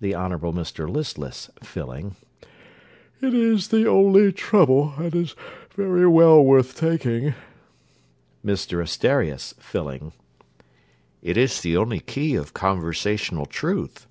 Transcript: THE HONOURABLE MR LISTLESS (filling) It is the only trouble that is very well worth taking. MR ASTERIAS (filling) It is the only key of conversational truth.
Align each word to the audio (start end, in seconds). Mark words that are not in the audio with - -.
THE 0.00 0.14
HONOURABLE 0.14 0.52
MR 0.52 0.88
LISTLESS 0.88 1.50
(filling) 1.64 2.14
It 3.20 3.34
is 3.34 3.66
the 3.66 3.84
only 3.84 4.30
trouble 4.32 4.94
that 4.96 5.12
is 5.12 5.34
very 5.74 6.06
well 6.06 6.40
worth 6.40 6.76
taking. 6.76 7.34
MR 8.46 8.82
ASTERIAS 8.84 9.56
(filling) 9.58 10.12
It 11.20 11.36
is 11.36 11.62
the 11.62 11.76
only 11.76 11.98
key 11.98 12.36
of 12.36 12.54
conversational 12.54 13.44
truth. 13.46 14.06